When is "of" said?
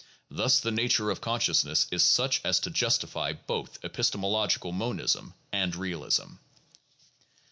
1.11-1.21